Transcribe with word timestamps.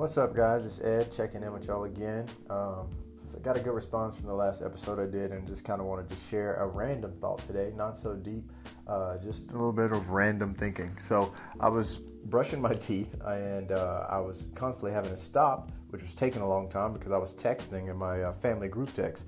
What's 0.00 0.16
up, 0.16 0.34
guys? 0.34 0.64
It's 0.64 0.80
Ed 0.80 1.12
checking 1.14 1.42
in 1.42 1.52
with 1.52 1.66
y'all 1.66 1.84
again. 1.84 2.26
Um, 2.48 2.88
I 3.36 3.38
got 3.42 3.58
a 3.58 3.60
good 3.60 3.74
response 3.74 4.16
from 4.16 4.28
the 4.28 4.34
last 4.34 4.62
episode 4.62 4.98
I 4.98 5.04
did, 5.04 5.30
and 5.30 5.46
just 5.46 5.62
kind 5.62 5.78
of 5.78 5.86
wanted 5.86 6.08
to 6.08 6.16
share 6.30 6.54
a 6.54 6.66
random 6.66 7.12
thought 7.20 7.46
today. 7.46 7.70
Not 7.76 7.98
so 7.98 8.14
deep, 8.14 8.50
uh, 8.86 9.18
just 9.18 9.50
a 9.50 9.52
little 9.52 9.74
bit 9.74 9.92
of 9.92 10.08
random 10.08 10.54
thinking. 10.54 10.96
So 10.96 11.34
I 11.60 11.68
was 11.68 11.98
brushing 12.24 12.62
my 12.62 12.72
teeth, 12.72 13.14
and 13.26 13.72
uh, 13.72 14.06
I 14.08 14.20
was 14.20 14.48
constantly 14.54 14.92
having 14.92 15.10
to 15.10 15.18
stop, 15.18 15.70
which 15.90 16.00
was 16.00 16.14
taking 16.14 16.40
a 16.40 16.48
long 16.48 16.70
time 16.70 16.94
because 16.94 17.12
I 17.12 17.18
was 17.18 17.36
texting 17.36 17.90
in 17.90 17.96
my 17.98 18.22
uh, 18.22 18.32
family 18.32 18.68
group 18.68 18.94
text. 18.94 19.24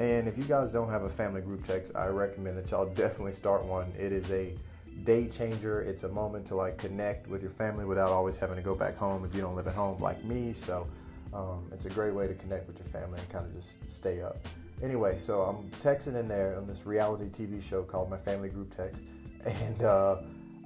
And 0.00 0.26
if 0.26 0.36
you 0.36 0.42
guys 0.42 0.72
don't 0.72 0.90
have 0.90 1.04
a 1.04 1.08
family 1.08 1.40
group 1.40 1.64
text, 1.64 1.92
I 1.94 2.06
recommend 2.06 2.58
that 2.58 2.68
y'all 2.72 2.86
definitely 2.94 3.30
start 3.30 3.64
one. 3.64 3.92
It 3.96 4.10
is 4.10 4.28
a 4.32 4.56
day 5.04 5.28
changer. 5.28 5.82
It's 5.82 6.04
a 6.04 6.08
moment 6.08 6.46
to 6.46 6.54
like 6.54 6.78
connect 6.78 7.28
with 7.28 7.42
your 7.42 7.50
family 7.50 7.84
without 7.84 8.10
always 8.10 8.36
having 8.36 8.56
to 8.56 8.62
go 8.62 8.74
back 8.74 8.96
home 8.96 9.24
if 9.24 9.34
you 9.34 9.40
don't 9.40 9.56
live 9.56 9.66
at 9.66 9.74
home 9.74 10.00
like 10.00 10.22
me. 10.24 10.54
So 10.64 10.86
um, 11.32 11.68
it's 11.72 11.84
a 11.84 11.90
great 11.90 12.14
way 12.14 12.26
to 12.26 12.34
connect 12.34 12.66
with 12.66 12.78
your 12.78 12.88
family 12.88 13.18
and 13.18 13.28
kind 13.28 13.46
of 13.46 13.54
just 13.54 13.88
stay 13.90 14.22
up. 14.22 14.36
Anyway, 14.82 15.18
so 15.18 15.42
I'm 15.42 15.70
texting 15.80 16.18
in 16.18 16.28
there 16.28 16.56
on 16.56 16.66
this 16.66 16.84
reality 16.84 17.26
TV 17.26 17.62
show 17.62 17.82
called 17.82 18.10
My 18.10 18.18
Family 18.18 18.48
Group 18.48 18.76
Text, 18.76 19.02
and 19.44 19.82
uh, 19.82 20.16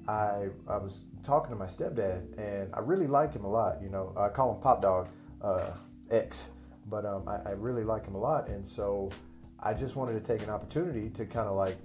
I 0.08 0.48
I 0.66 0.76
was 0.78 1.02
talking 1.22 1.50
to 1.50 1.56
my 1.56 1.66
stepdad, 1.66 2.36
and 2.38 2.74
I 2.74 2.80
really 2.80 3.06
like 3.06 3.32
him 3.32 3.44
a 3.44 3.50
lot. 3.50 3.80
You 3.80 3.88
know, 3.88 4.12
I 4.16 4.28
call 4.28 4.54
him 4.54 4.60
Pop 4.60 4.82
Dog 4.82 5.08
uh, 5.42 5.70
X, 6.10 6.48
but 6.86 7.06
um, 7.06 7.28
I, 7.28 7.50
I 7.50 7.50
really 7.52 7.84
like 7.84 8.04
him 8.04 8.16
a 8.16 8.18
lot, 8.18 8.48
and 8.48 8.66
so 8.66 9.10
I 9.60 9.74
just 9.74 9.94
wanted 9.94 10.14
to 10.14 10.32
take 10.32 10.42
an 10.42 10.50
opportunity 10.50 11.10
to 11.10 11.24
kind 11.24 11.46
of 11.46 11.54
like 11.54 11.76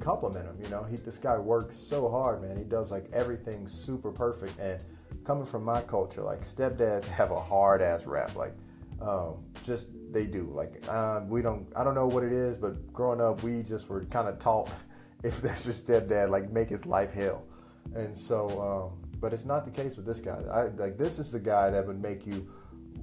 compliment 0.00 0.46
him. 0.46 0.56
You 0.62 0.68
know, 0.68 0.82
he 0.84 0.96
this 0.96 1.18
guy 1.18 1.38
works 1.38 1.76
so 1.76 2.08
hard, 2.08 2.42
man. 2.42 2.56
He 2.56 2.64
does 2.64 2.90
like 2.90 3.06
everything 3.12 3.68
super 3.68 4.10
perfect. 4.10 4.58
And 4.58 4.80
coming 5.24 5.46
from 5.46 5.64
my 5.64 5.82
culture, 5.82 6.22
like 6.22 6.42
stepdads 6.42 7.06
have 7.06 7.30
a 7.30 7.40
hard 7.40 7.82
ass 7.82 8.06
rap. 8.06 8.34
Like, 8.34 8.54
um, 9.00 9.44
just 9.64 9.90
they 10.12 10.26
do. 10.26 10.50
Like, 10.52 10.82
uh, 10.88 11.22
we 11.26 11.42
don't. 11.42 11.66
I 11.76 11.84
don't 11.84 11.94
know 11.94 12.06
what 12.06 12.24
it 12.24 12.32
is, 12.32 12.56
but 12.56 12.92
growing 12.92 13.20
up, 13.20 13.42
we 13.42 13.62
just 13.62 13.88
were 13.88 14.04
kind 14.06 14.28
of 14.28 14.38
taught 14.38 14.70
if 15.22 15.40
that's 15.40 15.64
your 15.66 15.74
stepdad, 15.74 16.30
like 16.30 16.50
make 16.50 16.68
his 16.68 16.86
life 16.86 17.12
hell. 17.12 17.44
And 17.94 18.16
so, 18.16 18.92
um, 18.92 19.10
but 19.20 19.32
it's 19.32 19.44
not 19.44 19.64
the 19.64 19.70
case 19.70 19.96
with 19.96 20.06
this 20.06 20.20
guy. 20.20 20.40
I 20.52 20.68
like 20.68 20.96
this 20.96 21.18
is 21.18 21.30
the 21.30 21.40
guy 21.40 21.70
that 21.70 21.86
would 21.86 22.00
make 22.00 22.26
you 22.26 22.50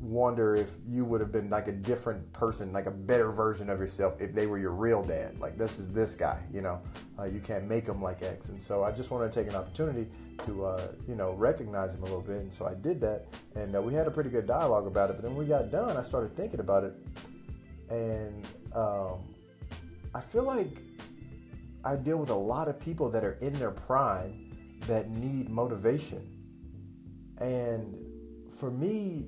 wonder 0.01 0.55
if 0.55 0.69
you 0.87 1.05
would 1.05 1.21
have 1.21 1.31
been 1.31 1.49
like 1.49 1.67
a 1.67 1.71
different 1.71 2.31
person, 2.33 2.71
like 2.71 2.85
a 2.85 2.91
better 2.91 3.31
version 3.31 3.69
of 3.69 3.79
yourself 3.79 4.15
if 4.19 4.33
they 4.33 4.45
were 4.45 4.57
your 4.57 4.71
real 4.71 5.03
dad. 5.03 5.39
Like 5.39 5.57
this 5.57 5.79
is 5.79 5.91
this 5.91 6.13
guy, 6.13 6.41
you 6.51 6.61
know. 6.61 6.81
Uh, 7.19 7.25
you 7.25 7.39
can't 7.39 7.67
make 7.67 7.85
him 7.85 8.01
like 8.01 8.21
X, 8.21 8.49
and 8.49 8.61
so 8.61 8.83
I 8.83 8.91
just 8.91 9.09
wanted 9.09 9.31
to 9.31 9.39
take 9.39 9.49
an 9.49 9.55
opportunity 9.55 10.07
to, 10.45 10.65
uh, 10.65 10.87
you 11.07 11.15
know, 11.15 11.33
recognize 11.33 11.93
him 11.93 12.01
a 12.01 12.05
little 12.05 12.21
bit, 12.21 12.37
and 12.37 12.53
so 12.53 12.65
I 12.65 12.75
did 12.75 13.01
that, 13.01 13.25
and 13.55 13.75
uh, 13.75 13.81
we 13.81 13.93
had 13.93 14.07
a 14.07 14.11
pretty 14.11 14.29
good 14.29 14.45
dialogue 14.45 14.85
about 14.85 15.09
it. 15.09 15.13
But 15.13 15.23
then 15.23 15.35
when 15.35 15.45
we 15.45 15.49
got 15.49 15.71
done, 15.71 15.97
I 15.97 16.03
started 16.03 16.35
thinking 16.35 16.59
about 16.59 16.83
it, 16.83 16.93
and 17.89 18.45
um, 18.75 19.33
I 20.13 20.21
feel 20.21 20.43
like 20.43 20.77
I 21.83 21.95
deal 21.95 22.17
with 22.17 22.29
a 22.29 22.35
lot 22.35 22.67
of 22.67 22.79
people 22.79 23.09
that 23.09 23.23
are 23.23 23.37
in 23.41 23.53
their 23.53 23.71
prime 23.71 24.77
that 24.81 25.09
need 25.09 25.49
motivation, 25.49 26.21
and 27.39 27.95
for 28.59 28.69
me, 28.71 29.27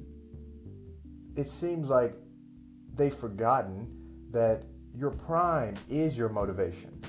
it 1.40 1.48
seems 1.48 1.88
like 1.88 2.14
they've 2.96 3.16
forgotten 3.16 3.88
that 4.32 4.64
your 4.94 5.12
prime 5.12 5.78
is 5.88 6.18
your 6.18 6.28
motivation. 6.28 7.02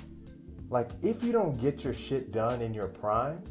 Like, 0.68 0.90
if 1.02 1.24
you 1.24 1.32
don't 1.32 1.60
get 1.60 1.82
your 1.82 1.92
shit 1.92 2.30
done 2.30 2.62
in 2.62 2.72
your 2.72 2.86
prime, 2.86 3.42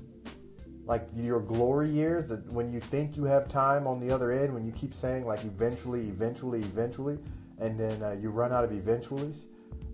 like 0.86 1.06
your 1.14 1.42
glory 1.42 1.90
years, 1.90 2.30
that 2.30 2.50
when 2.54 2.72
you 2.72 2.80
think 2.80 3.18
you 3.18 3.26
have 3.26 3.50
time 3.50 3.88
on 3.88 4.00
the 4.00 4.10
other 4.10 4.32
end, 4.32 4.54
when 4.54 4.66
you 4.66 4.72
keep 4.72 4.94
saying 4.94 5.26
like 5.26 5.44
eventually, 5.44 6.08
eventually, 6.08 6.62
eventually, 6.62 7.20
and 7.60 7.78
then 7.78 8.02
uh, 8.02 8.12
you 8.12 8.30
run 8.30 8.54
out 8.54 8.64
of 8.64 8.72
eventuallys, 8.72 9.48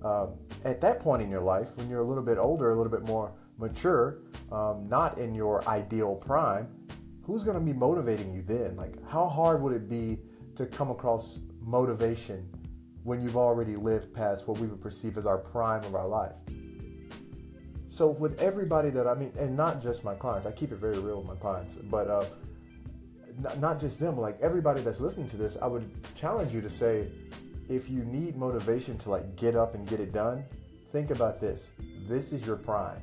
um, 0.03 0.36
at 0.66 0.80
that 0.81 0.99
point 0.99 1.23
in 1.23 1.31
your 1.31 1.42
life, 1.42 1.76
when 1.77 1.89
you're 1.89 2.02
a 2.02 2.08
little 2.08 2.23
bit 2.23 2.37
older, 2.37 2.70
a 2.70 2.76
little 2.76 2.92
bit 2.92 3.08
more 3.08 3.33
mature, 3.58 4.20
um, 4.52 4.87
not 4.87 5.17
in 5.17 5.33
your 5.33 5.67
ideal 5.67 6.15
prime, 6.15 6.67
who's 7.23 7.43
going 7.43 7.58
to 7.58 7.65
be 7.65 7.73
motivating 7.73 8.31
you 8.31 8.43
then? 8.43 8.76
Like, 8.76 9.04
how 9.10 9.27
hard 9.27 9.64
would 9.64 9.73
it 9.73 9.89
be 9.89 10.20
to 10.55 10.66
come 10.66 10.89
across 10.89 11.39
motivation 11.61 12.49
when 13.04 13.21
you've 13.21 13.38
already 13.38 13.76
lived 13.76 14.14
past 14.14 14.48
what 14.48 14.58
we 14.60 14.67
would 14.67 14.82
perceive 14.82 15.17
as 15.17 15.26
our 15.26 15.38
prime 15.38 15.83
of 15.83 15.95
our 15.95 16.08
life. 16.08 16.33
So 17.89 18.08
with 18.08 18.42
everybody 18.42 18.89
that 18.89 19.08
I 19.08 19.14
mean, 19.14 19.32
and 19.39 19.55
not 19.55 19.82
just 19.82 20.04
my 20.04 20.16
clients, 20.16 20.45
I 20.45 20.52
keep 20.52 20.71
it 20.71 20.77
very 20.80 20.99
real 20.99 21.20
with 21.20 21.27
my 21.27 21.36
clients, 21.36 21.76
but 21.76 22.10
uh, 22.10 22.26
not, 23.39 23.60
not 23.60 23.80
just 23.80 23.99
them, 23.99 24.17
like 24.17 24.38
everybody 24.42 24.82
that's 24.82 24.99
listening 24.99 25.27
to 25.30 25.38
this, 25.38 25.58
I 25.61 25.67
would 25.67 25.89
challenge 26.16 26.54
you 26.54 26.61
to 26.61 26.70
say, 26.70 27.08
if 27.70 27.89
you 27.89 28.04
need 28.04 28.36
motivation 28.36 28.98
to 28.99 29.10
like 29.10 29.36
get 29.36 29.55
up 29.55 29.76
and 29.76 29.87
get 29.87 29.99
it 29.99 30.11
done, 30.11 30.43
think 30.92 31.10
about 31.10 31.39
this. 31.39 31.72
This 32.08 32.33
is 32.33 32.45
your 32.45 32.58
prime. 32.58 33.02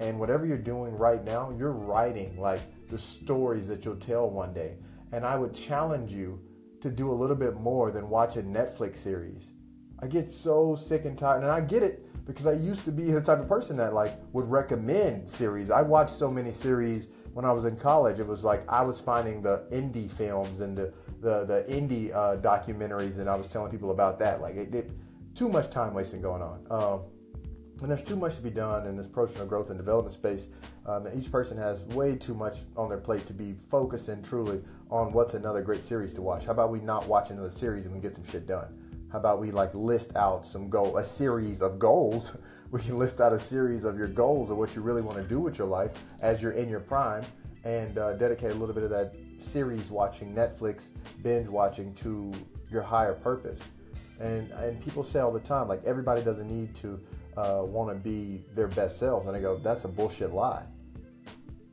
And 0.00 0.18
whatever 0.18 0.44
you're 0.44 0.58
doing 0.58 0.96
right 0.96 1.24
now, 1.24 1.54
you're 1.56 1.72
writing 1.72 2.38
like 2.38 2.60
the 2.88 2.98
stories 2.98 3.66
that 3.68 3.84
you'll 3.84 3.96
tell 3.96 4.28
one 4.28 4.52
day. 4.52 4.76
And 5.12 5.24
I 5.24 5.38
would 5.38 5.54
challenge 5.54 6.12
you 6.12 6.40
to 6.80 6.90
do 6.90 7.10
a 7.10 7.14
little 7.14 7.36
bit 7.36 7.54
more 7.54 7.90
than 7.90 8.08
watch 8.08 8.36
a 8.36 8.42
Netflix 8.42 8.98
series. 8.98 9.52
I 10.00 10.06
get 10.06 10.28
so 10.28 10.76
sick 10.76 11.04
and 11.04 11.16
tired, 11.16 11.42
and 11.42 11.50
I 11.50 11.60
get 11.60 11.82
it 11.82 12.06
because 12.26 12.46
I 12.46 12.52
used 12.52 12.84
to 12.84 12.92
be 12.92 13.10
the 13.10 13.20
type 13.20 13.38
of 13.38 13.48
person 13.48 13.76
that 13.78 13.94
like 13.94 14.18
would 14.32 14.50
recommend 14.50 15.28
series. 15.28 15.70
I 15.70 15.82
watched 15.82 16.14
so 16.14 16.30
many 16.30 16.52
series 16.52 17.10
when 17.32 17.44
I 17.44 17.52
was 17.52 17.64
in 17.64 17.76
college. 17.76 18.18
It 18.18 18.26
was 18.26 18.44
like 18.44 18.62
I 18.68 18.82
was 18.82 19.00
finding 19.00 19.42
the 19.42 19.66
indie 19.72 20.10
films 20.10 20.60
and 20.60 20.76
the 20.76 20.92
the, 21.20 21.44
the 21.44 21.64
indie 21.68 22.14
uh, 22.14 22.36
documentaries, 22.36 23.18
and 23.18 23.28
I 23.28 23.36
was 23.36 23.48
telling 23.48 23.70
people 23.70 23.90
about 23.90 24.18
that. 24.18 24.40
Like 24.40 24.56
it 24.56 24.70
did 24.70 24.92
too 25.34 25.48
much 25.48 25.70
time 25.70 25.94
wasting 25.94 26.20
going 26.20 26.42
on. 26.42 26.66
Um, 26.70 27.02
and 27.82 27.90
there's 27.90 28.04
too 28.04 28.16
much 28.16 28.36
to 28.36 28.42
be 28.42 28.50
done 28.50 28.86
in 28.86 28.96
this 28.96 29.06
personal 29.06 29.46
growth 29.46 29.68
and 29.68 29.78
development 29.78 30.14
space. 30.14 30.46
Um, 30.86 31.06
each 31.14 31.30
person 31.30 31.58
has 31.58 31.82
way 31.84 32.16
too 32.16 32.34
much 32.34 32.58
on 32.76 32.88
their 32.88 32.98
plate 32.98 33.26
to 33.26 33.34
be 33.34 33.54
focusing 33.70 34.22
truly 34.22 34.62
on 34.90 35.12
what's 35.12 35.34
another 35.34 35.62
great 35.62 35.82
series 35.82 36.14
to 36.14 36.22
watch. 36.22 36.46
How 36.46 36.52
about 36.52 36.70
we 36.70 36.80
not 36.80 37.06
watch 37.06 37.30
another 37.30 37.50
series 37.50 37.84
and 37.84 37.94
we 37.94 38.00
get 38.00 38.14
some 38.14 38.26
shit 38.26 38.46
done? 38.46 38.68
How 39.12 39.18
about 39.18 39.40
we 39.40 39.50
like 39.50 39.74
list 39.74 40.16
out 40.16 40.46
some 40.46 40.70
goal, 40.70 40.96
a 40.96 41.04
series 41.04 41.62
of 41.62 41.78
goals? 41.78 42.36
We 42.72 42.80
can 42.80 42.98
list 42.98 43.20
out 43.20 43.32
a 43.32 43.38
series 43.38 43.84
of 43.84 43.96
your 43.96 44.08
goals 44.08 44.50
or 44.50 44.56
what 44.56 44.74
you 44.74 44.82
really 44.82 45.00
want 45.00 45.18
to 45.18 45.22
do 45.22 45.38
with 45.38 45.56
your 45.56 45.68
life 45.68 45.92
as 46.20 46.42
you're 46.42 46.50
in 46.52 46.68
your 46.68 46.80
prime, 46.80 47.24
and 47.62 47.96
uh, 47.96 48.14
dedicate 48.14 48.50
a 48.50 48.54
little 48.54 48.74
bit 48.74 48.82
of 48.82 48.90
that 48.90 49.14
series 49.38 49.88
watching, 49.88 50.34
Netflix 50.34 50.88
binge 51.22 51.46
watching 51.46 51.94
to 51.94 52.32
your 52.68 52.82
higher 52.82 53.14
purpose. 53.14 53.60
And 54.18 54.50
and 54.50 54.82
people 54.82 55.04
say 55.04 55.20
all 55.20 55.32
the 55.32 55.38
time, 55.38 55.68
like 55.68 55.84
everybody 55.84 56.22
doesn't 56.22 56.48
need 56.48 56.74
to 56.76 56.98
uh, 57.36 57.62
want 57.62 57.90
to 57.90 57.96
be 57.96 58.44
their 58.54 58.68
best 58.68 58.98
selves, 58.98 59.26
and 59.26 59.36
I 59.36 59.40
go, 59.40 59.58
that's 59.58 59.84
a 59.84 59.88
bullshit 59.88 60.32
lie. 60.32 60.64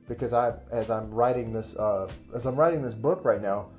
Because 0.07 0.33
I, 0.33 0.53
as 0.71 0.89
I'm 0.89 1.09
writing 1.11 1.53
this, 1.53 1.75
uh, 1.75 2.09
as 2.35 2.45
I'm 2.45 2.55
writing 2.55 2.81
this 2.81 2.95
book 2.95 3.23
right 3.23 3.41
now, 3.41 3.69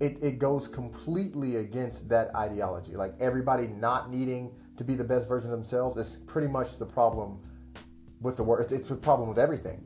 it, 0.00 0.18
it 0.22 0.38
goes 0.38 0.68
completely 0.68 1.56
against 1.56 2.08
that 2.10 2.34
ideology. 2.36 2.94
Like 2.94 3.14
everybody 3.18 3.66
not 3.66 4.10
needing 4.10 4.52
to 4.76 4.84
be 4.84 4.94
the 4.94 5.04
best 5.04 5.26
version 5.26 5.50
of 5.50 5.56
themselves 5.56 5.96
is 5.96 6.18
pretty 6.26 6.48
much 6.48 6.78
the 6.78 6.86
problem 6.86 7.40
with 8.20 8.36
the 8.36 8.44
word. 8.44 8.70
It's 8.70 8.88
the 8.88 8.96
problem 8.96 9.28
with 9.28 9.38
everything. 9.38 9.84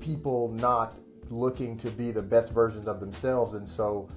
People 0.00 0.48
not 0.52 0.94
looking 1.28 1.76
to 1.78 1.90
be 1.90 2.10
the 2.10 2.22
best 2.22 2.52
versions 2.52 2.88
of 2.88 3.00
themselves, 3.00 3.54
and 3.54 3.68
so 3.68 4.08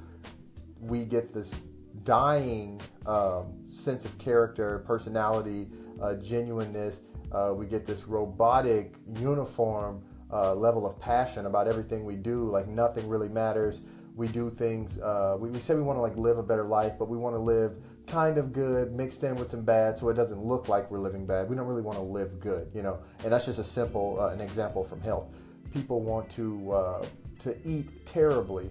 we 0.80 1.04
get 1.04 1.34
this 1.34 1.56
dying 2.04 2.82
um, 3.06 3.54
sense 3.70 4.06
of 4.06 4.18
character, 4.18 4.84
personality, 4.86 5.68
uh, 6.02 6.16
genuineness. 6.16 7.02
Uh, 7.32 7.54
we 7.56 7.66
get 7.66 7.86
this 7.86 8.08
robotic, 8.08 8.96
uniform 9.20 10.04
uh, 10.32 10.54
level 10.56 10.86
of 10.86 11.00
passion 11.00 11.46
about 11.46 11.68
everything 11.68 12.06
we 12.06 12.16
do. 12.16 12.44
Like 12.44 12.68
nothing 12.68 13.08
really 13.08 13.30
matters. 13.30 13.82
We 14.16 14.28
do 14.28 14.50
things. 14.50 15.00
Uh, 15.00 15.38
we, 15.40 15.50
we 15.50 15.60
say 15.60 15.76
we 15.76 15.82
want 15.82 15.98
to 15.98 16.02
like 16.02 16.18
live 16.18 16.38
a 16.38 16.44
better 16.44 16.66
life, 16.66 16.94
but 17.00 17.10
we 17.10 17.18
want 17.18 17.36
to 17.36 17.40
live 17.40 17.74
kind 18.08 18.38
of 18.38 18.52
good 18.52 18.92
mixed 18.92 19.24
in 19.24 19.36
with 19.36 19.50
some 19.50 19.64
bad, 19.64 19.98
so 19.98 20.10
it 20.10 20.16
doesn't 20.16 20.40
look 20.40 20.68
like 20.68 20.92
we're 20.92 21.00
living 21.00 21.26
bad. 21.26 21.50
We 21.50 21.56
don't 21.56 21.68
really 21.68 21.82
want 21.82 21.98
to 21.98 22.04
live 22.04 22.40
good, 22.40 22.70
you 22.74 22.82
know. 22.82 23.00
And 23.24 23.32
that's 23.32 23.46
just 23.46 23.60
a 23.60 23.64
simple 23.64 24.20
uh, 24.20 24.30
an 24.30 24.42
example 24.42 24.84
from 24.84 25.00
health. 25.02 25.28
People 25.74 26.02
want 26.02 26.30
to 26.32 26.72
uh, 26.72 27.06
to 27.40 27.56
eat 27.66 28.06
terribly, 28.06 28.70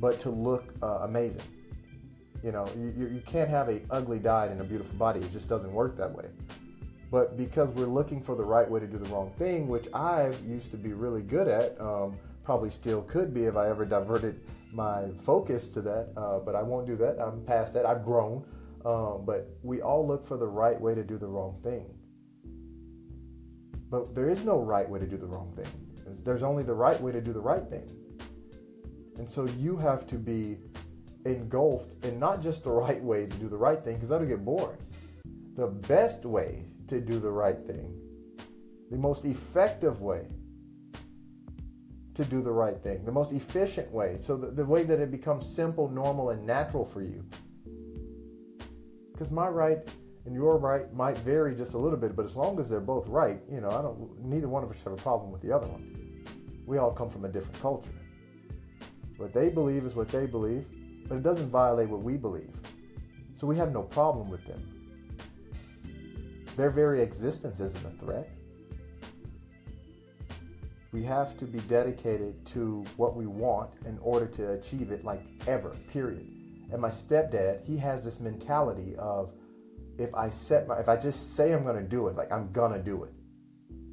but 0.00 0.18
to 0.20 0.30
look 0.30 0.74
amazing. 0.82 1.42
You 2.44 2.52
know, 2.52 2.68
you, 2.76 3.08
you 3.08 3.22
can't 3.24 3.48
have 3.48 3.70
a 3.70 3.80
ugly 3.90 4.18
diet 4.18 4.52
and 4.52 4.60
a 4.60 4.64
beautiful 4.64 4.94
body. 4.96 5.20
It 5.20 5.32
just 5.32 5.48
doesn't 5.48 5.72
work 5.72 5.96
that 5.96 6.14
way. 6.14 6.26
But 7.10 7.38
because 7.38 7.70
we're 7.70 7.86
looking 7.86 8.22
for 8.22 8.34
the 8.34 8.44
right 8.44 8.70
way 8.70 8.80
to 8.80 8.86
do 8.86 8.98
the 8.98 9.08
wrong 9.08 9.32
thing, 9.38 9.66
which 9.66 9.86
I 9.94 10.30
used 10.46 10.70
to 10.72 10.76
be 10.76 10.92
really 10.92 11.22
good 11.22 11.48
at, 11.48 11.80
um, 11.80 12.18
probably 12.44 12.68
still 12.68 13.00
could 13.00 13.32
be 13.32 13.44
if 13.44 13.56
I 13.56 13.70
ever 13.70 13.86
diverted 13.86 14.42
my 14.74 15.08
focus 15.22 15.70
to 15.70 15.80
that. 15.82 16.08
Uh, 16.18 16.40
but 16.40 16.54
I 16.54 16.62
won't 16.62 16.86
do 16.86 16.96
that. 16.96 17.18
I'm 17.18 17.42
past 17.46 17.72
that. 17.74 17.86
I've 17.86 18.04
grown. 18.04 18.44
Um, 18.84 19.24
but 19.24 19.48
we 19.62 19.80
all 19.80 20.06
look 20.06 20.26
for 20.26 20.36
the 20.36 20.46
right 20.46 20.78
way 20.78 20.94
to 20.94 21.02
do 21.02 21.16
the 21.16 21.26
wrong 21.26 21.58
thing. 21.62 21.86
But 23.88 24.14
there 24.14 24.28
is 24.28 24.44
no 24.44 24.60
right 24.60 24.86
way 24.86 24.98
to 24.98 25.06
do 25.06 25.16
the 25.16 25.26
wrong 25.26 25.50
thing. 25.56 25.66
There's 26.22 26.42
only 26.42 26.62
the 26.62 26.74
right 26.74 27.00
way 27.00 27.10
to 27.10 27.22
do 27.22 27.32
the 27.32 27.40
right 27.40 27.66
thing. 27.70 27.88
And 29.16 29.30
so 29.30 29.46
you 29.58 29.78
have 29.78 30.06
to 30.08 30.16
be 30.16 30.58
engulfed 31.24 32.04
in 32.04 32.18
not 32.18 32.42
just 32.42 32.64
the 32.64 32.70
right 32.70 33.02
way 33.02 33.26
to 33.26 33.36
do 33.36 33.48
the 33.48 33.56
right 33.56 33.82
thing, 33.82 33.94
because 33.94 34.08
that'll 34.10 34.26
get 34.26 34.44
boring. 34.44 34.78
The 35.54 35.66
best 35.66 36.24
way 36.24 36.66
to 36.88 37.00
do 37.00 37.18
the 37.18 37.30
right 37.30 37.58
thing, 37.66 37.98
the 38.90 38.96
most 38.98 39.24
effective 39.24 40.00
way 40.00 40.26
to 42.14 42.24
do 42.24 42.42
the 42.42 42.52
right 42.52 42.80
thing, 42.82 43.04
the 43.04 43.12
most 43.12 43.32
efficient 43.32 43.90
way, 43.90 44.18
so 44.20 44.36
the, 44.36 44.50
the 44.50 44.64
way 44.64 44.84
that 44.84 45.00
it 45.00 45.10
becomes 45.10 45.54
simple, 45.54 45.88
normal, 45.88 46.30
and 46.30 46.46
natural 46.46 46.84
for 46.84 47.02
you. 47.02 47.24
Because 49.12 49.30
my 49.30 49.48
right 49.48 49.78
and 50.26 50.34
your 50.34 50.58
right 50.58 50.92
might 50.92 51.16
vary 51.18 51.54
just 51.54 51.74
a 51.74 51.78
little 51.78 51.98
bit, 51.98 52.16
but 52.16 52.24
as 52.24 52.36
long 52.36 52.58
as 52.58 52.68
they're 52.68 52.80
both 52.80 53.06
right, 53.08 53.40
you 53.50 53.60
know, 53.60 53.70
I 53.70 53.82
don't. 53.82 54.24
Neither 54.24 54.48
one 54.48 54.64
of 54.64 54.70
us 54.70 54.82
have 54.84 54.92
a 54.92 54.96
problem 54.96 55.30
with 55.30 55.42
the 55.42 55.52
other 55.52 55.66
one. 55.66 56.24
We 56.66 56.78
all 56.78 56.92
come 56.92 57.10
from 57.10 57.24
a 57.24 57.28
different 57.28 57.60
culture. 57.60 57.90
What 59.16 59.32
they 59.32 59.48
believe 59.48 59.84
is 59.84 59.94
what 59.94 60.08
they 60.08 60.26
believe, 60.26 60.66
but 61.08 61.16
it 61.16 61.22
doesn't 61.22 61.50
violate 61.50 61.88
what 61.88 62.02
we 62.02 62.16
believe. 62.16 62.50
So 63.34 63.46
we 63.46 63.56
have 63.56 63.72
no 63.72 63.82
problem 63.82 64.30
with 64.30 64.44
them. 64.46 64.62
Their 66.56 66.70
very 66.70 67.00
existence 67.02 67.60
isn't 67.60 67.84
a 67.84 67.90
threat. 68.04 68.30
We 70.92 71.02
have 71.02 71.36
to 71.38 71.44
be 71.44 71.58
dedicated 71.60 72.46
to 72.46 72.84
what 72.96 73.16
we 73.16 73.26
want 73.26 73.70
in 73.84 73.98
order 73.98 74.26
to 74.26 74.52
achieve 74.52 74.92
it, 74.92 75.04
like 75.04 75.22
ever, 75.48 75.70
period. 75.92 76.30
And 76.70 76.80
my 76.80 76.88
stepdad, 76.88 77.64
he 77.64 77.76
has 77.78 78.04
this 78.04 78.20
mentality 78.20 78.94
of 78.96 79.32
if 79.98 80.14
I 80.14 80.28
set 80.28 80.68
my, 80.68 80.78
if 80.78 80.88
I 80.88 80.96
just 80.96 81.34
say 81.34 81.52
I'm 81.52 81.64
gonna 81.64 81.82
do 81.82 82.06
it, 82.08 82.16
like 82.16 82.32
I'm 82.32 82.52
gonna 82.52 82.82
do 82.82 83.04
it. 83.04 83.12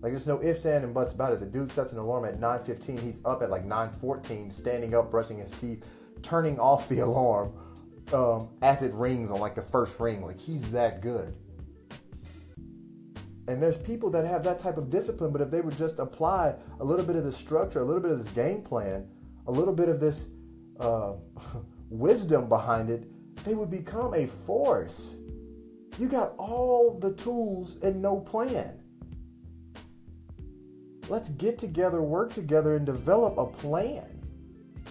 Like 0.01 0.13
there's 0.13 0.27
no 0.27 0.41
ifs, 0.41 0.65
ands, 0.65 0.83
and 0.83 0.93
buts 0.93 1.13
about 1.13 1.33
it. 1.33 1.39
The 1.39 1.45
dude 1.45 1.71
sets 1.71 1.91
an 1.91 1.99
alarm 1.99 2.25
at 2.25 2.39
9:15. 2.39 2.99
He's 2.99 3.19
up 3.25 3.41
at 3.41 3.49
like 3.49 3.65
9:14, 3.65 4.51
standing 4.51 4.95
up, 4.95 5.11
brushing 5.11 5.39
his 5.39 5.51
teeth, 5.51 5.85
turning 6.21 6.59
off 6.59 6.87
the 6.89 6.99
alarm 6.99 7.53
um, 8.13 8.49
as 8.61 8.83
it 8.83 8.93
rings 8.93 9.31
on 9.31 9.39
like 9.39 9.55
the 9.55 9.61
first 9.61 9.99
ring. 9.99 10.23
Like 10.23 10.37
he's 10.37 10.71
that 10.71 11.01
good. 11.01 11.33
And 13.47 13.61
there's 13.61 13.77
people 13.77 14.09
that 14.11 14.25
have 14.25 14.43
that 14.43 14.59
type 14.59 14.77
of 14.77 14.89
discipline, 14.89 15.31
but 15.31 15.41
if 15.41 15.49
they 15.49 15.61
would 15.61 15.77
just 15.77 15.99
apply 15.99 16.55
a 16.79 16.83
little 16.83 17.05
bit 17.05 17.15
of 17.15 17.23
the 17.23 17.31
structure, 17.31 17.81
a 17.81 17.83
little 17.83 18.01
bit 18.01 18.11
of 18.11 18.23
this 18.23 18.33
game 18.33 18.61
plan, 18.61 19.07
a 19.47 19.51
little 19.51 19.73
bit 19.73 19.89
of 19.89 19.99
this 19.99 20.27
uh, 20.79 21.13
wisdom 21.89 22.47
behind 22.47 22.89
it, 22.89 23.07
they 23.43 23.55
would 23.55 23.71
become 23.71 24.13
a 24.13 24.27
force. 24.27 25.15
You 25.97 26.07
got 26.07 26.33
all 26.37 26.97
the 26.99 27.13
tools 27.13 27.77
and 27.83 28.01
no 28.01 28.19
plan. 28.19 28.79
Let's 31.09 31.29
get 31.29 31.57
together, 31.57 32.01
work 32.01 32.33
together, 32.33 32.75
and 32.75 32.85
develop 32.85 33.37
a 33.37 33.45
plan. 33.45 34.10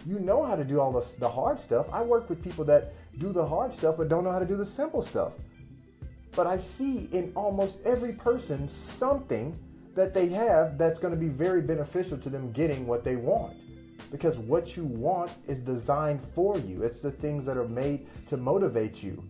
You 0.06 0.18
know 0.18 0.44
how 0.44 0.56
to 0.56 0.64
do 0.64 0.80
all 0.80 0.92
the, 0.92 1.06
the 1.18 1.28
hard 1.28 1.60
stuff. 1.60 1.86
I 1.92 2.02
work 2.02 2.28
with 2.28 2.42
people 2.42 2.64
that 2.66 2.94
do 3.18 3.32
the 3.32 3.46
hard 3.46 3.72
stuff 3.72 3.96
but 3.98 4.08
don't 4.08 4.24
know 4.24 4.32
how 4.32 4.38
to 4.38 4.46
do 4.46 4.56
the 4.56 4.66
simple 4.66 5.02
stuff. 5.02 5.32
But 6.34 6.46
I 6.46 6.58
see 6.58 7.08
in 7.12 7.32
almost 7.34 7.80
every 7.84 8.12
person 8.12 8.68
something 8.68 9.58
that 9.94 10.14
they 10.14 10.28
have 10.28 10.78
that's 10.78 10.98
going 10.98 11.12
to 11.12 11.20
be 11.20 11.28
very 11.28 11.60
beneficial 11.60 12.16
to 12.18 12.30
them 12.30 12.52
getting 12.52 12.86
what 12.86 13.04
they 13.04 13.16
want. 13.16 13.56
Because 14.10 14.38
what 14.38 14.76
you 14.76 14.84
want 14.84 15.30
is 15.46 15.60
designed 15.60 16.20
for 16.34 16.58
you, 16.58 16.82
it's 16.82 17.02
the 17.02 17.10
things 17.10 17.44
that 17.46 17.56
are 17.56 17.68
made 17.68 18.06
to 18.26 18.36
motivate 18.36 19.02
you. 19.02 19.22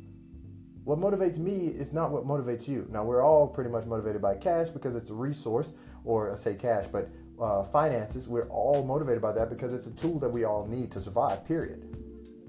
What 0.85 0.99
motivates 0.99 1.37
me 1.37 1.67
is 1.69 1.93
not 1.93 2.11
what 2.11 2.27
motivates 2.27 2.67
you. 2.67 2.87
Now, 2.91 3.05
we're 3.05 3.23
all 3.23 3.47
pretty 3.47 3.71
much 3.71 3.85
motivated 3.85 4.23
by 4.23 4.37
cash 4.37 4.69
because 4.69 4.97
it's 4.97 5.11
a 5.11 5.15
resource, 5.15 5.75
or 6.05 6.33
I 6.33 6.35
say 6.37 6.55
cash, 6.55 6.87
but 6.91 7.11
uh, 7.41 7.65
finances, 7.65 8.29
we're 8.29 8.49
all 8.49 8.85
motivated 8.85 9.23
by 9.23 9.33
that 9.33 9.49
because 9.51 9.73
it's 9.73 9.87
a 9.87 9.93
tool 9.93 10.19
that 10.19 10.29
we 10.29 10.45
all 10.45 10.67
need 10.67 10.91
to 10.93 11.01
survive, 11.01 11.47
period. 11.47 11.97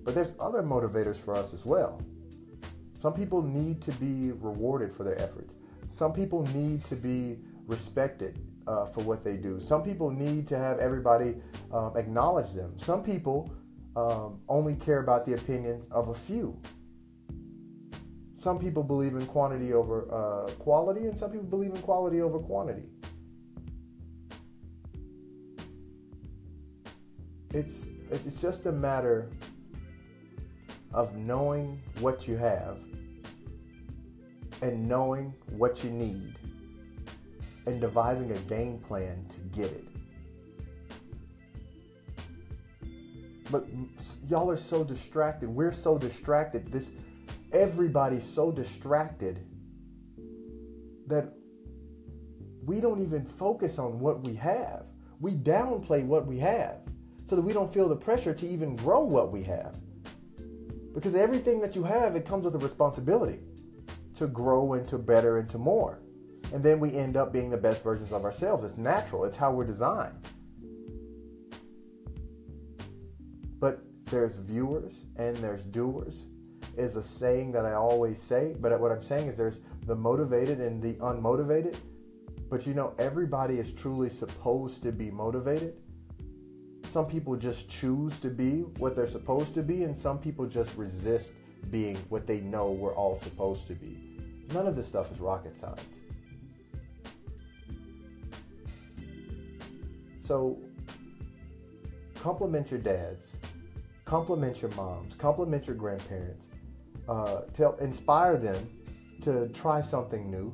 But 0.03 0.15
there's 0.15 0.33
other 0.39 0.61
motivators 0.63 1.17
for 1.17 1.35
us 1.35 1.53
as 1.53 1.65
well. 1.65 2.01
Some 2.99 3.13
people 3.13 3.41
need 3.41 3.81
to 3.83 3.91
be 3.93 4.31
rewarded 4.31 4.93
for 4.93 5.03
their 5.03 5.19
efforts. 5.19 5.55
Some 5.87 6.13
people 6.13 6.45
need 6.53 6.83
to 6.85 6.95
be 6.95 7.39
respected 7.67 8.39
uh, 8.67 8.85
for 8.85 9.01
what 9.01 9.23
they 9.23 9.37
do. 9.37 9.59
Some 9.59 9.83
people 9.83 10.11
need 10.11 10.47
to 10.49 10.57
have 10.57 10.79
everybody 10.79 11.35
um, 11.73 11.93
acknowledge 11.95 12.51
them. 12.53 12.77
Some 12.77 13.03
people 13.03 13.51
um, 13.95 14.39
only 14.47 14.75
care 14.75 15.01
about 15.01 15.25
the 15.25 15.33
opinions 15.33 15.87
of 15.87 16.09
a 16.09 16.15
few. 16.15 16.59
Some 18.35 18.57
people 18.57 18.83
believe 18.83 19.13
in 19.13 19.25
quantity 19.27 19.73
over 19.73 20.07
uh, 20.11 20.51
quality, 20.53 21.01
and 21.01 21.17
some 21.17 21.31
people 21.31 21.45
believe 21.45 21.71
in 21.73 21.81
quality 21.81 22.21
over 22.21 22.39
quantity. 22.39 22.83
It's 27.53 27.87
it's 28.09 28.41
just 28.41 28.65
a 28.65 28.71
matter 28.71 29.29
of 30.93 31.15
knowing 31.15 31.81
what 31.99 32.27
you 32.27 32.37
have 32.37 32.77
and 34.61 34.87
knowing 34.87 35.33
what 35.49 35.83
you 35.83 35.89
need 35.89 36.37
and 37.65 37.81
devising 37.81 38.31
a 38.31 38.37
game 38.39 38.79
plan 38.79 39.25
to 39.29 39.37
get 39.57 39.71
it. 39.71 39.85
But 43.49 43.65
y'all 44.29 44.49
are 44.49 44.57
so 44.57 44.83
distracted. 44.85 45.49
We're 45.49 45.73
so 45.73 45.97
distracted. 45.97 46.71
This 46.71 46.91
everybody's 47.51 48.23
so 48.23 48.49
distracted 48.49 49.45
that 51.07 51.33
we 52.65 52.79
don't 52.79 53.01
even 53.01 53.25
focus 53.25 53.77
on 53.77 53.99
what 53.99 54.25
we 54.25 54.35
have. 54.35 54.85
We 55.19 55.33
downplay 55.33 56.05
what 56.05 56.25
we 56.25 56.39
have 56.39 56.77
so 57.25 57.35
that 57.35 57.41
we 57.41 57.53
don't 57.53 57.73
feel 57.73 57.87
the 57.87 57.95
pressure 57.95 58.33
to 58.33 58.47
even 58.47 58.75
grow 58.75 59.03
what 59.03 59.31
we 59.31 59.43
have. 59.43 59.75
Because 60.93 61.15
everything 61.15 61.61
that 61.61 61.75
you 61.75 61.83
have, 61.83 62.15
it 62.15 62.25
comes 62.25 62.45
with 62.45 62.55
a 62.55 62.59
responsibility 62.59 63.39
to 64.15 64.27
grow 64.27 64.73
into 64.73 64.97
better 64.97 65.37
and 65.37 65.49
to 65.49 65.57
more. 65.57 65.99
And 66.53 66.63
then 66.63 66.79
we 66.79 66.93
end 66.93 67.15
up 67.15 67.31
being 67.31 67.49
the 67.49 67.57
best 67.57 67.83
versions 67.83 68.11
of 68.11 68.25
ourselves. 68.25 68.63
It's 68.63 68.77
natural, 68.77 69.23
it's 69.23 69.37
how 69.37 69.51
we're 69.53 69.65
designed. 69.65 70.15
But 73.59 73.79
there's 74.05 74.35
viewers 74.35 75.05
and 75.15 75.37
there's 75.37 75.63
doers, 75.63 76.25
is 76.75 76.97
a 76.97 77.03
saying 77.03 77.53
that 77.53 77.65
I 77.65 77.73
always 77.73 78.21
say. 78.21 78.55
But 78.59 78.77
what 78.79 78.91
I'm 78.91 79.03
saying 79.03 79.27
is 79.27 79.37
there's 79.37 79.61
the 79.85 79.95
motivated 79.95 80.59
and 80.59 80.81
the 80.81 80.95
unmotivated. 80.95 81.75
But 82.49 82.67
you 82.67 82.73
know, 82.73 82.93
everybody 82.99 83.59
is 83.59 83.71
truly 83.71 84.09
supposed 84.09 84.83
to 84.83 84.91
be 84.91 85.09
motivated. 85.09 85.75
Some 86.91 87.05
people 87.05 87.37
just 87.37 87.69
choose 87.69 88.19
to 88.19 88.29
be 88.29 88.63
what 88.77 88.97
they're 88.97 89.07
supposed 89.07 89.53
to 89.53 89.63
be, 89.63 89.85
and 89.85 89.97
some 89.97 90.19
people 90.19 90.45
just 90.45 90.75
resist 90.75 91.31
being 91.69 91.95
what 92.09 92.27
they 92.27 92.41
know 92.41 92.71
we're 92.71 92.93
all 92.93 93.15
supposed 93.15 93.65
to 93.67 93.75
be. 93.75 93.97
None 94.53 94.67
of 94.67 94.75
this 94.75 94.89
stuff 94.89 95.09
is 95.09 95.21
rocket 95.21 95.57
science. 95.57 95.79
So, 100.19 100.59
compliment 102.19 102.69
your 102.69 102.81
dads, 102.81 103.37
compliment 104.03 104.61
your 104.61 104.71
moms, 104.71 105.15
compliment 105.15 105.67
your 105.67 105.77
grandparents, 105.77 106.47
uh, 107.07 107.43
inspire 107.79 108.35
them 108.35 108.69
to 109.21 109.47
try 109.53 109.79
something 109.79 110.29
new. 110.29 110.53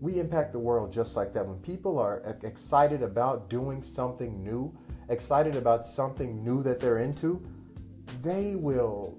We 0.00 0.20
impact 0.20 0.52
the 0.52 0.58
world 0.58 0.92
just 0.92 1.16
like 1.16 1.32
that. 1.34 1.46
When 1.46 1.58
people 1.58 1.98
are 1.98 2.36
excited 2.42 3.02
about 3.02 3.50
doing 3.50 3.82
something 3.82 4.42
new, 4.42 4.76
excited 5.08 5.56
about 5.56 5.84
something 5.84 6.44
new 6.44 6.62
that 6.62 6.78
they're 6.78 6.98
into, 6.98 7.44
they 8.22 8.54
will 8.54 9.18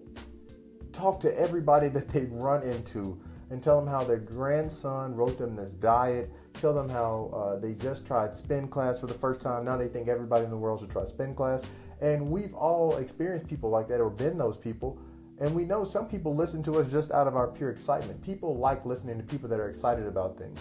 talk 0.91 1.19
to 1.21 1.39
everybody 1.39 1.89
that 1.89 2.09
they 2.09 2.25
run 2.25 2.63
into 2.63 3.21
and 3.50 3.63
tell 3.63 3.79
them 3.79 3.89
how 3.89 4.03
their 4.03 4.17
grandson 4.17 5.15
wrote 5.15 5.38
them 5.38 5.55
this 5.55 5.71
diet. 5.71 6.31
Tell 6.53 6.74
them 6.74 6.89
how 6.89 7.31
uh, 7.33 7.59
they 7.59 7.74
just 7.74 8.05
tried 8.05 8.36
spin 8.36 8.67
class 8.67 9.00
for 9.00 9.07
the 9.07 9.13
first 9.13 9.41
time. 9.41 9.65
Now 9.65 9.77
they 9.77 9.88
think 9.88 10.07
everybody 10.07 10.43
in 10.43 10.51
the 10.51 10.57
world 10.57 10.81
should 10.81 10.91
try 10.91 11.05
spin 11.05 11.33
class. 11.33 11.63
And 12.01 12.29
we've 12.29 12.53
all 12.53 12.98
experienced 12.98 13.48
people 13.48 13.69
like 13.69 13.88
that 13.88 14.00
or 14.00 14.09
been 14.09 14.38
those 14.38 14.57
people. 14.57 15.00
And 15.39 15.55
we 15.55 15.63
know 15.63 15.84
some 15.84 16.08
people 16.08 16.36
listen 16.36 16.62
to 16.63 16.79
us 16.79 16.91
just 16.91 17.12
out 17.12 17.27
of 17.27 17.36
our 17.36 17.48
pure 17.48 17.69
excitement. 17.69 18.22
People 18.24 18.58
like 18.58 18.86
listening 18.86 19.17
to 19.17 19.24
people 19.24 19.48
that 19.50 19.60
are 19.60 19.69
excited 19.69 20.05
about 20.05 20.38
things. 20.38 20.60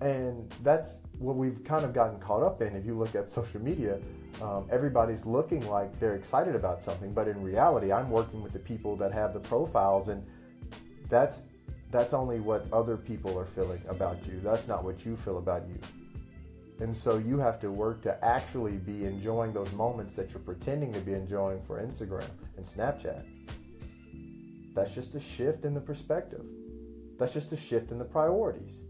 And 0.00 0.50
that's 0.62 1.02
what 1.18 1.36
we've 1.36 1.62
kind 1.64 1.84
of 1.84 1.92
gotten 1.92 2.18
caught 2.20 2.42
up 2.42 2.62
in 2.62 2.74
if 2.74 2.86
you 2.86 2.96
look 2.96 3.14
at 3.14 3.28
social 3.28 3.60
media 3.60 4.00
um, 4.40 4.66
everybody's 4.70 5.26
looking 5.26 5.66
like 5.68 5.98
they're 6.00 6.16
excited 6.16 6.54
about 6.54 6.82
something, 6.82 7.12
but 7.12 7.28
in 7.28 7.42
reality, 7.42 7.92
I'm 7.92 8.10
working 8.10 8.42
with 8.42 8.52
the 8.52 8.58
people 8.58 8.96
that 8.96 9.12
have 9.12 9.34
the 9.34 9.40
profiles, 9.40 10.08
and 10.08 10.26
that's 11.08 11.42
that's 11.90 12.14
only 12.14 12.40
what 12.40 12.66
other 12.72 12.96
people 12.96 13.38
are 13.38 13.44
feeling 13.44 13.82
about 13.88 14.24
you. 14.26 14.40
That's 14.42 14.66
not 14.66 14.82
what 14.82 15.04
you 15.04 15.16
feel 15.16 15.38
about 15.38 15.68
you. 15.68 15.78
And 16.80 16.96
so 16.96 17.18
you 17.18 17.38
have 17.38 17.60
to 17.60 17.70
work 17.70 18.00
to 18.02 18.24
actually 18.24 18.78
be 18.78 19.04
enjoying 19.04 19.52
those 19.52 19.70
moments 19.72 20.16
that 20.16 20.30
you're 20.30 20.40
pretending 20.40 20.92
to 20.94 21.00
be 21.00 21.12
enjoying 21.12 21.60
for 21.60 21.78
Instagram 21.78 22.30
and 22.56 22.64
Snapchat. 22.64 23.22
That's 24.74 24.94
just 24.94 25.14
a 25.14 25.20
shift 25.20 25.64
in 25.64 25.74
the 25.74 25.80
perspective. 25.80 26.44
That's 27.18 27.34
just 27.34 27.52
a 27.52 27.56
shift 27.56 27.90
in 27.90 27.98
the 27.98 28.04
priorities. 28.04 28.80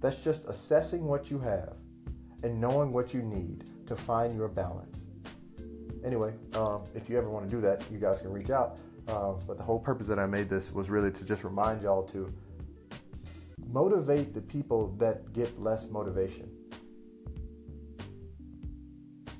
That's 0.00 0.22
just 0.22 0.44
assessing 0.46 1.06
what 1.06 1.30
you 1.30 1.38
have 1.38 1.76
and 2.42 2.60
knowing 2.60 2.92
what 2.92 3.14
you 3.14 3.22
need 3.22 3.64
to 3.86 3.96
find 3.96 4.36
your 4.36 4.48
balance. 4.48 5.00
Anyway, 6.04 6.34
um, 6.54 6.84
if 6.94 7.08
you 7.08 7.16
ever 7.16 7.30
want 7.30 7.48
to 7.48 7.50
do 7.50 7.60
that, 7.62 7.82
you 7.90 7.98
guys 7.98 8.20
can 8.20 8.32
reach 8.32 8.50
out. 8.50 8.78
Um, 9.08 9.40
but 9.46 9.56
the 9.56 9.62
whole 9.62 9.78
purpose 9.78 10.06
that 10.08 10.18
I 10.18 10.26
made 10.26 10.48
this 10.48 10.72
was 10.72 10.90
really 10.90 11.10
to 11.10 11.24
just 11.24 11.42
remind 11.42 11.82
y'all 11.82 12.02
to 12.04 12.32
motivate 13.72 14.34
the 14.34 14.40
people 14.40 14.94
that 14.98 15.32
get 15.32 15.60
less 15.60 15.88
motivation. 15.88 16.48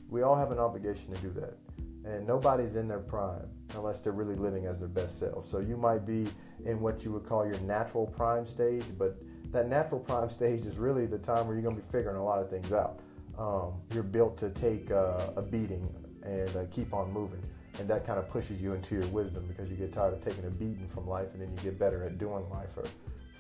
We 0.09 0.23
all 0.23 0.37
have 0.37 0.51
an 0.51 0.59
obligation 0.59 1.15
to 1.15 1.21
do 1.21 1.31
that. 1.33 1.57
And 2.05 2.27
nobody's 2.27 2.77
in 2.77 2.89
their 2.89 3.01
prime 3.01 3.49
unless 3.75 4.01
they're 4.01 4.13
really 4.13 4.35
living 4.35 4.67
as 4.67 4.81
their 4.81 4.89
best 4.89 5.19
self. 5.19 5.47
So 5.47 5.59
you 5.59 5.77
might 5.77 6.07
be 6.07 6.29
in 6.65 6.81
what 6.81 7.05
you 7.05 7.13
would 7.13 7.25
call 7.25 7.47
your 7.47 7.59
natural 7.61 8.07
prime 8.07 8.47
stage, 8.47 8.85
but 8.99 9.17
that 9.53 9.69
natural 9.69 10.01
prime 10.01 10.29
stage 10.39 10.67
is 10.67 10.77
really 10.77 11.07
the 11.07 11.19
time 11.19 11.47
where 11.47 11.55
you're 11.55 11.63
going 11.63 11.77
to 11.77 11.83
be 11.83 11.89
figuring 11.89 12.17
a 12.17 12.25
lot 12.25 12.41
of 12.41 12.51
things 12.51 12.73
out. 12.73 13.01
Um, 13.39 13.75
you're 13.95 14.03
built 14.03 14.37
to 14.39 14.51
take 14.51 14.91
uh, 14.91 15.29
a 15.37 15.43
beating 15.43 15.89
and 16.23 16.55
uh, 16.57 16.65
keep 16.71 16.93
on 16.93 17.11
moving. 17.13 17.43
And 17.79 17.89
that 17.89 18.05
kind 18.05 18.19
of 18.19 18.29
pushes 18.29 18.61
you 18.61 18.75
into 18.75 18.97
your 18.97 19.07
wisdom 19.07 19.45
because 19.47 19.71
you 19.71 19.77
get 19.77 19.93
tired 19.93 20.13
of 20.13 20.21
taking 20.21 20.45
a 20.45 20.51
beating 20.51 20.89
from 20.89 21.07
life 21.07 21.29
and 21.33 21.41
then 21.41 21.51
you 21.51 21.63
get 21.63 21.79
better 21.79 22.05
at 22.05 22.19
doing 22.19 22.49
life 22.51 22.77
or 22.77 22.85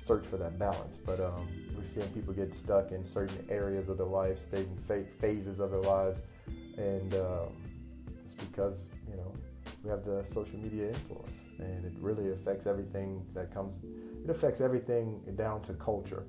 search 0.00 0.26
for 0.26 0.37
that 0.38 0.59
balance. 0.59 0.97
But 0.97 1.21
um, 1.21 1.49
we're 1.76 1.85
seeing 1.85 2.09
people 2.09 2.33
get 2.33 2.54
stuck 2.54 2.92
in 2.92 3.04
certain 3.04 3.45
areas 3.49 3.88
of 3.88 3.99
their 3.99 4.07
lives, 4.07 4.42
certain 4.50 4.76
phases 5.19 5.61
of 5.61 5.71
their 5.71 5.80
lives. 5.80 6.21
And 6.76 7.14
um, 7.14 7.49
it's 8.25 8.35
because, 8.35 8.85
you 9.09 9.16
know, 9.16 9.35
we 9.83 9.90
have 9.90 10.04
the 10.04 10.25
social 10.25 10.59
media 10.59 10.88
influence 10.88 11.45
and 11.59 11.85
it 11.85 11.92
really 12.00 12.30
affects 12.33 12.66
everything 12.66 13.25
that 13.35 13.52
comes 13.52 13.76
it 14.23 14.30
affects 14.30 14.61
everything 14.61 15.23
down 15.37 15.62
to 15.62 15.73
culture 15.75 16.25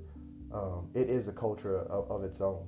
um, 0.54 0.90
it 0.94 1.10
is 1.10 1.28
a 1.28 1.32
culture 1.32 1.78
of, 1.78 2.10
of, 2.12 2.24
its 2.24 2.42
own 2.42 2.68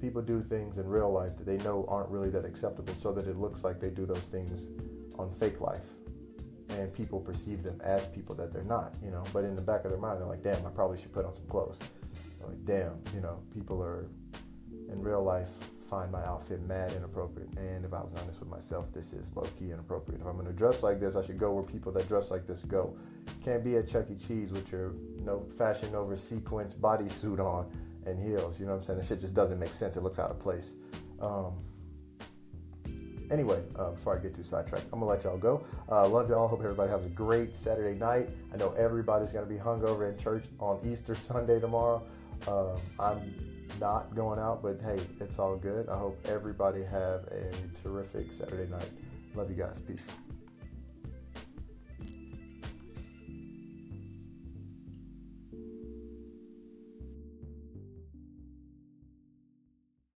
people 0.00 0.20
do 0.20 0.42
things 0.42 0.78
in 0.78 0.86
real 0.88 1.10
life 1.10 1.36
that 1.36 1.46
they 1.46 1.56
know 1.58 1.86
aren't 1.88 2.10
really 2.10 2.30
that 2.30 2.44
acceptable 2.44 2.94
so 2.94 3.12
that 3.12 3.26
it 3.26 3.36
looks 3.36 3.64
like 3.64 3.80
they 3.80 3.90
do 3.90 4.04
those 4.06 4.24
things 4.24 4.66
on 5.18 5.32
fake 5.32 5.60
life 5.60 5.86
and 6.74 6.92
people 6.92 7.20
perceive 7.20 7.62
them 7.62 7.80
as 7.82 8.06
people 8.08 8.34
that 8.34 8.52
they're 8.52 8.62
not 8.64 8.94
you 9.02 9.10
know 9.10 9.22
but 9.32 9.44
in 9.44 9.54
the 9.54 9.62
back 9.62 9.84
of 9.84 9.90
their 9.90 10.00
mind 10.00 10.20
they're 10.20 10.26
like 10.26 10.42
damn 10.42 10.64
i 10.66 10.70
probably 10.70 10.98
should 10.98 11.12
put 11.12 11.24
on 11.24 11.34
some 11.34 11.46
clothes 11.46 11.78
like 12.46 12.64
damn 12.64 13.00
you 13.14 13.20
know 13.20 13.38
people 13.54 13.82
are 13.82 14.06
in 14.90 15.00
real 15.00 15.22
life 15.22 15.48
find 15.94 16.10
my 16.10 16.24
outfit 16.24 16.60
mad 16.66 16.92
inappropriate. 16.92 17.48
And 17.56 17.84
if 17.84 17.92
I 17.92 18.00
was 18.00 18.12
honest 18.20 18.40
with 18.40 18.48
myself, 18.48 18.86
this 18.92 19.12
is 19.12 19.30
low 19.34 19.46
key 19.58 19.70
inappropriate. 19.70 20.20
If 20.20 20.26
I'm 20.26 20.36
gonna 20.36 20.52
dress 20.52 20.82
like 20.82 20.98
this, 20.98 21.14
I 21.14 21.24
should 21.24 21.38
go 21.38 21.52
where 21.52 21.62
people 21.62 21.92
that 21.92 22.08
dress 22.08 22.30
like 22.30 22.46
this 22.46 22.60
go. 22.60 22.96
Can't 23.44 23.62
be 23.62 23.76
at 23.76 23.86
Chuck 23.86 24.06
E. 24.10 24.16
Cheese 24.16 24.50
with 24.52 24.70
your 24.72 24.94
you 25.16 25.24
know 25.24 25.46
Fashion 25.56 25.92
Nova 25.92 26.16
sequence 26.16 26.74
bodysuit 26.74 27.38
on 27.38 27.70
and 28.06 28.18
heels. 28.18 28.58
You 28.58 28.66
know 28.66 28.72
what 28.72 28.78
I'm 28.78 28.82
saying? 28.82 28.98
This 28.98 29.08
shit 29.08 29.20
just 29.20 29.34
doesn't 29.34 29.58
make 29.58 29.74
sense. 29.74 29.96
It 29.96 30.02
looks 30.02 30.18
out 30.18 30.30
of 30.30 30.40
place. 30.40 30.72
Um, 31.20 31.54
anyway, 33.34 33.60
uh, 33.76 33.90
before 33.90 34.16
I 34.16 34.22
get 34.22 34.34
too 34.34 34.44
sidetracked, 34.44 34.86
I'm 34.92 35.00
gonna 35.00 35.10
let 35.10 35.24
y'all 35.24 35.36
go. 35.36 35.66
Uh, 35.90 36.08
love 36.08 36.30
y'all. 36.30 36.48
Hope 36.48 36.60
everybody 36.60 36.90
has 36.90 37.04
a 37.04 37.08
great 37.08 37.54
Saturday 37.54 37.98
night. 37.98 38.28
I 38.52 38.56
know 38.56 38.72
everybody's 38.78 39.32
gonna 39.32 39.46
be 39.46 39.56
hungover 39.56 40.10
in 40.10 40.16
church 40.16 40.44
on 40.60 40.80
Easter 40.84 41.14
Sunday 41.30 41.60
tomorrow. 41.60 42.02
Um, 42.46 42.76
I'm 42.98 43.34
not 43.80 44.14
going 44.14 44.38
out, 44.38 44.62
but 44.62 44.80
hey, 44.80 45.00
it's 45.20 45.38
all 45.38 45.56
good. 45.56 45.88
I 45.88 45.98
hope 45.98 46.24
everybody 46.28 46.84
have 46.84 47.24
a 47.24 47.50
terrific 47.82 48.32
Saturday 48.32 48.70
night. 48.70 48.90
Love 49.34 49.50
you 49.50 49.56
guys. 49.56 49.80
Peace. 49.80 50.06